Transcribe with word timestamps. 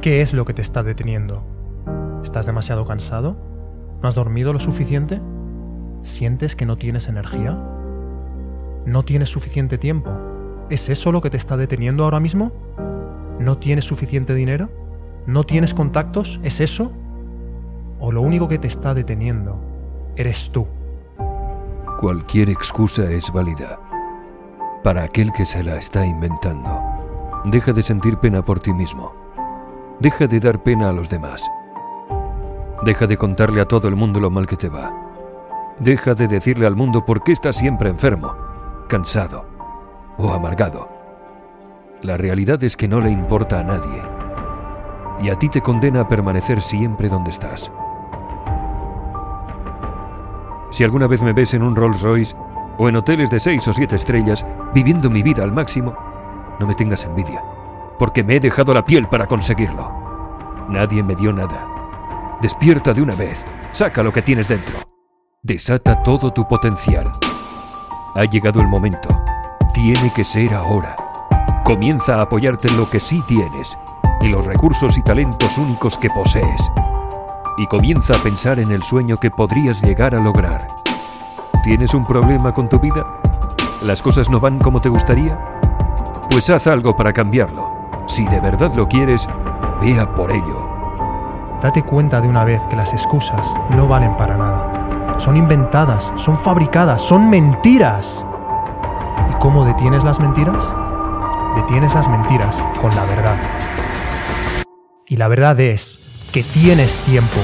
¿Qué 0.00 0.22
es 0.22 0.32
lo 0.32 0.46
que 0.46 0.54
te 0.54 0.62
está 0.62 0.82
deteniendo? 0.82 1.42
¿Estás 2.24 2.46
demasiado 2.46 2.86
cansado? 2.86 3.36
¿No 4.00 4.08
has 4.08 4.14
dormido 4.14 4.54
lo 4.54 4.58
suficiente? 4.58 5.20
¿Sientes 6.00 6.56
que 6.56 6.64
no 6.64 6.76
tienes 6.76 7.06
energía? 7.08 7.58
¿No 8.86 9.04
tienes 9.04 9.28
suficiente 9.28 9.76
tiempo? 9.76 10.10
¿Es 10.70 10.88
eso 10.88 11.12
lo 11.12 11.20
que 11.20 11.28
te 11.28 11.36
está 11.36 11.58
deteniendo 11.58 12.04
ahora 12.04 12.18
mismo? 12.18 12.50
¿No 13.38 13.58
tienes 13.58 13.84
suficiente 13.84 14.34
dinero? 14.34 14.70
¿No 15.26 15.44
tienes 15.44 15.74
contactos? 15.74 16.40
¿Es 16.42 16.60
eso? 16.60 16.92
¿O 17.98 18.10
lo 18.10 18.22
único 18.22 18.48
que 18.48 18.58
te 18.58 18.68
está 18.68 18.94
deteniendo 18.94 19.60
eres 20.16 20.50
tú? 20.50 20.66
Cualquier 22.00 22.48
excusa 22.48 23.10
es 23.10 23.30
válida 23.30 23.78
para 24.82 25.02
aquel 25.02 25.30
que 25.32 25.44
se 25.44 25.62
la 25.62 25.76
está 25.76 26.06
inventando. 26.06 26.80
Deja 27.44 27.74
de 27.74 27.82
sentir 27.82 28.16
pena 28.16 28.42
por 28.42 28.60
ti 28.60 28.72
mismo. 28.72 29.20
Deja 30.00 30.26
de 30.26 30.40
dar 30.40 30.62
pena 30.62 30.88
a 30.88 30.92
los 30.94 31.10
demás. 31.10 31.42
Deja 32.86 33.06
de 33.06 33.18
contarle 33.18 33.60
a 33.60 33.66
todo 33.66 33.86
el 33.86 33.96
mundo 33.96 34.18
lo 34.18 34.30
mal 34.30 34.46
que 34.46 34.56
te 34.56 34.70
va. 34.70 34.94
Deja 35.78 36.14
de 36.14 36.26
decirle 36.26 36.66
al 36.66 36.74
mundo 36.74 37.04
por 37.04 37.22
qué 37.22 37.32
estás 37.32 37.56
siempre 37.56 37.90
enfermo, 37.90 38.34
cansado 38.88 39.44
o 40.16 40.32
amargado. 40.32 40.88
La 42.00 42.16
realidad 42.16 42.64
es 42.64 42.78
que 42.78 42.88
no 42.88 42.98
le 42.98 43.10
importa 43.10 43.60
a 43.60 43.62
nadie. 43.62 44.02
Y 45.20 45.28
a 45.28 45.38
ti 45.38 45.50
te 45.50 45.60
condena 45.60 46.00
a 46.00 46.08
permanecer 46.08 46.62
siempre 46.62 47.10
donde 47.10 47.30
estás. 47.30 47.70
Si 50.70 50.82
alguna 50.82 51.08
vez 51.08 51.20
me 51.22 51.34
ves 51.34 51.52
en 51.52 51.62
un 51.62 51.76
Rolls 51.76 52.00
Royce 52.00 52.34
o 52.78 52.88
en 52.88 52.96
hoteles 52.96 53.30
de 53.30 53.38
seis 53.38 53.68
o 53.68 53.74
siete 53.74 53.96
estrellas, 53.96 54.46
viviendo 54.72 55.10
mi 55.10 55.22
vida 55.22 55.42
al 55.42 55.52
máximo, 55.52 55.94
no 56.58 56.66
me 56.66 56.74
tengas 56.74 57.04
envidia, 57.04 57.44
porque 58.00 58.24
me 58.24 58.36
he 58.36 58.40
dejado 58.40 58.72
la 58.72 58.82
piel 58.82 59.06
para 59.08 59.26
conseguirlo. 59.26 59.92
Nadie 60.70 61.02
me 61.02 61.14
dio 61.14 61.34
nada. 61.34 62.38
Despierta 62.40 62.94
de 62.94 63.02
una 63.02 63.14
vez, 63.14 63.44
saca 63.72 64.02
lo 64.02 64.10
que 64.10 64.22
tienes 64.22 64.48
dentro. 64.48 64.78
Desata 65.42 66.02
todo 66.02 66.32
tu 66.32 66.48
potencial. 66.48 67.04
Ha 68.14 68.24
llegado 68.24 68.62
el 68.62 68.68
momento. 68.68 69.10
Tiene 69.74 70.10
que 70.16 70.24
ser 70.24 70.54
ahora. 70.54 70.96
Comienza 71.62 72.16
a 72.16 72.22
apoyarte 72.22 72.68
en 72.68 72.78
lo 72.78 72.88
que 72.88 73.00
sí 73.00 73.20
tienes 73.28 73.76
y 74.22 74.28
los 74.28 74.46
recursos 74.46 74.96
y 74.96 75.02
talentos 75.02 75.58
únicos 75.58 75.98
que 75.98 76.08
posees. 76.08 76.72
Y 77.58 77.66
comienza 77.66 78.16
a 78.16 78.22
pensar 78.22 78.60
en 78.60 78.72
el 78.72 78.82
sueño 78.82 79.16
que 79.18 79.30
podrías 79.30 79.82
llegar 79.82 80.14
a 80.14 80.22
lograr. 80.22 80.66
¿Tienes 81.62 81.92
un 81.92 82.04
problema 82.04 82.54
con 82.54 82.66
tu 82.66 82.78
vida? 82.78 83.04
¿Las 83.82 84.00
cosas 84.00 84.30
no 84.30 84.40
van 84.40 84.58
como 84.58 84.80
te 84.80 84.88
gustaría? 84.88 85.38
Pues 86.30 86.48
haz 86.48 86.66
algo 86.66 86.96
para 86.96 87.12
cambiarlo. 87.12 87.79
Si 88.10 88.24
de 88.24 88.40
verdad 88.40 88.74
lo 88.74 88.88
quieres, 88.88 89.28
vea 89.80 90.12
por 90.16 90.32
ello. 90.32 90.68
Date 91.62 91.84
cuenta 91.84 92.20
de 92.20 92.28
una 92.28 92.42
vez 92.42 92.60
que 92.68 92.74
las 92.74 92.92
excusas 92.92 93.48
no 93.70 93.86
valen 93.86 94.16
para 94.16 94.36
nada. 94.36 95.14
Son 95.20 95.36
inventadas, 95.36 96.10
son 96.16 96.36
fabricadas, 96.36 97.00
son 97.02 97.30
mentiras. 97.30 98.24
¿Y 99.30 99.34
cómo 99.38 99.64
detienes 99.64 100.02
las 100.02 100.18
mentiras? 100.18 100.60
Detienes 101.54 101.94
las 101.94 102.08
mentiras 102.08 102.60
con 102.80 102.92
la 102.96 103.04
verdad. 103.04 103.38
Y 105.06 105.16
la 105.16 105.28
verdad 105.28 105.60
es 105.60 106.00
que 106.32 106.42
tienes 106.42 106.98
tiempo, 107.02 107.38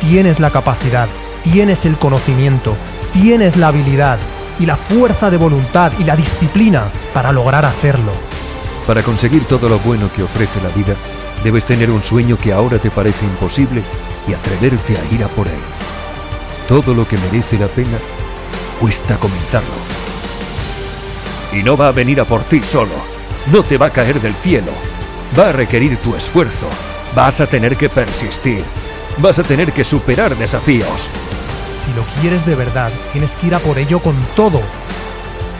tienes 0.00 0.38
la 0.38 0.50
capacidad, 0.50 1.08
tienes 1.42 1.84
el 1.84 1.96
conocimiento, 1.96 2.76
tienes 3.12 3.56
la 3.56 3.68
habilidad 3.68 4.18
y 4.60 4.66
la 4.66 4.76
fuerza 4.76 5.30
de 5.30 5.36
voluntad 5.36 5.90
y 5.98 6.04
la 6.04 6.14
disciplina 6.14 6.84
para 7.12 7.32
lograr 7.32 7.64
hacerlo. 7.66 8.12
Para 8.86 9.02
conseguir 9.02 9.44
todo 9.44 9.68
lo 9.68 9.78
bueno 9.78 10.10
que 10.14 10.22
ofrece 10.22 10.60
la 10.60 10.68
vida, 10.70 10.94
debes 11.44 11.64
tener 11.64 11.90
un 11.90 12.02
sueño 12.02 12.36
que 12.36 12.52
ahora 12.52 12.78
te 12.78 12.90
parece 12.90 13.24
imposible 13.24 13.82
y 14.26 14.34
atreverte 14.34 14.96
a 14.96 15.14
ir 15.14 15.22
a 15.22 15.28
por 15.28 15.46
él. 15.46 15.60
Todo 16.66 16.94
lo 16.94 17.06
que 17.06 17.16
merece 17.18 17.58
la 17.58 17.68
pena 17.68 17.98
cuesta 18.80 19.16
comenzarlo. 19.18 19.70
Y 21.52 21.62
no 21.62 21.76
va 21.76 21.88
a 21.88 21.92
venir 21.92 22.20
a 22.20 22.24
por 22.24 22.42
ti 22.42 22.60
solo, 22.62 22.94
no 23.52 23.62
te 23.62 23.78
va 23.78 23.86
a 23.86 23.90
caer 23.90 24.20
del 24.20 24.34
cielo, 24.34 24.72
va 25.38 25.50
a 25.50 25.52
requerir 25.52 25.98
tu 25.98 26.16
esfuerzo, 26.16 26.66
vas 27.14 27.40
a 27.40 27.46
tener 27.46 27.76
que 27.76 27.88
persistir, 27.88 28.64
vas 29.18 29.38
a 29.38 29.42
tener 29.42 29.72
que 29.72 29.84
superar 29.84 30.36
desafíos. 30.36 31.08
Si 31.84 31.92
lo 31.94 32.04
quieres 32.20 32.44
de 32.46 32.54
verdad, 32.54 32.90
tienes 33.12 33.36
que 33.36 33.48
ir 33.48 33.54
a 33.54 33.58
por 33.58 33.78
ello 33.78 34.00
con 34.00 34.16
todo. 34.34 34.60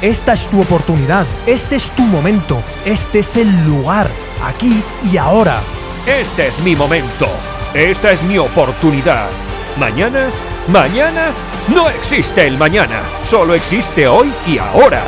Esta 0.00 0.34
es 0.34 0.48
tu 0.48 0.60
oportunidad, 0.60 1.26
este 1.44 1.74
es 1.74 1.90
tu 1.90 2.02
momento, 2.02 2.62
este 2.84 3.18
es 3.18 3.36
el 3.36 3.64
lugar, 3.64 4.08
aquí 4.44 4.80
y 5.10 5.16
ahora. 5.16 5.60
Este 6.06 6.46
es 6.46 6.60
mi 6.60 6.76
momento, 6.76 7.26
esta 7.74 8.12
es 8.12 8.22
mi 8.22 8.38
oportunidad. 8.38 9.28
Mañana, 9.76 10.28
mañana, 10.68 11.32
no 11.74 11.88
existe 11.90 12.46
el 12.46 12.56
mañana, 12.56 13.00
solo 13.28 13.54
existe 13.54 14.06
hoy 14.06 14.32
y 14.46 14.58
ahora. 14.58 15.02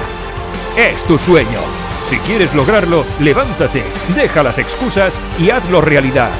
Es 0.77 1.05
tu 1.05 1.17
sueño. 1.19 1.61
Si 2.09 2.19
quieres 2.19 2.53
lograrlo, 2.53 3.05
levántate, 3.21 3.85
deja 4.17 4.43
las 4.43 4.59
excusas 4.59 5.15
y 5.39 5.51
hazlo 5.51 5.81
realidad. 5.81 6.31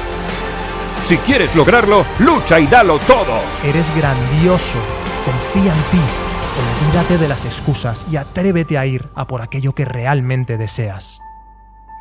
Si 1.05 1.15
quieres 1.19 1.55
lograrlo, 1.55 2.05
lucha 2.19 2.59
y 2.59 2.67
dalo 2.67 2.99
todo. 2.99 3.39
Eres 3.63 3.95
grandioso, 3.95 4.75
confía 5.25 5.71
en 5.71 5.83
ti, 5.89 6.01
olvídate 6.57 7.17
de 7.17 7.27
las 7.27 7.45
excusas 7.45 8.05
y 8.11 8.17
atrévete 8.17 8.77
a 8.77 8.85
ir 8.85 9.09
a 9.15 9.27
por 9.27 9.41
aquello 9.41 9.73
que 9.73 9.85
realmente 9.85 10.57
deseas. 10.57 11.19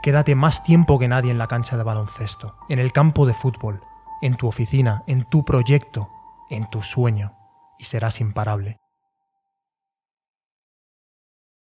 Quédate 0.02 0.34
más 0.34 0.64
tiempo 0.64 0.98
que 0.98 1.08
nadie 1.08 1.30
en 1.30 1.38
la 1.38 1.46
cancha 1.46 1.76
de 1.76 1.82
baloncesto, 1.82 2.56
en 2.68 2.78
el 2.78 2.92
campo 2.92 3.26
de 3.26 3.34
fútbol, 3.34 3.82
en 4.22 4.34
tu 4.34 4.48
oficina, 4.48 5.02
en 5.06 5.24
tu 5.24 5.44
proyecto, 5.44 6.08
en 6.48 6.68
tu 6.68 6.82
sueño, 6.82 7.34
y 7.78 7.84
serás 7.84 8.20
imparable. 8.20 8.78